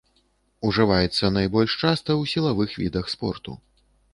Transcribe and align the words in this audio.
Ужываецца 0.69 1.29
найбольш 1.35 1.75
часта 1.83 1.95
ў 1.99 2.23
сілавых 2.35 2.69
відах 2.85 3.05
спорту. 3.17 3.51